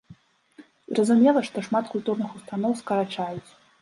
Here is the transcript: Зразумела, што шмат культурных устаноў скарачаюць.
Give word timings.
Зразумела, 0.93 1.43
што 1.49 1.57
шмат 1.67 1.85
культурных 1.93 2.29
устаноў 2.41 2.71
скарачаюць. 2.81 3.51